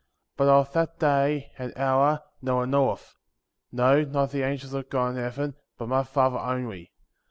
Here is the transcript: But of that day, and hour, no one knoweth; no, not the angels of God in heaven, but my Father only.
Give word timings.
But 0.35 0.47
of 0.47 0.73
that 0.73 0.97
day, 0.97 1.51
and 1.59 1.77
hour, 1.77 2.23
no 2.41 2.55
one 2.55 2.71
knoweth; 2.71 3.13
no, 3.71 4.01
not 4.03 4.31
the 4.31 4.41
angels 4.41 4.73
of 4.73 4.89
God 4.89 5.09
in 5.09 5.17
heaven, 5.17 5.53
but 5.77 5.89
my 5.89 6.01
Father 6.03 6.39
only. 6.39 6.91